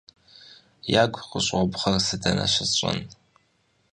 [1.03, 2.99] -Ягу къыщӀобгъэр сэ дэнэ щысщӀэн?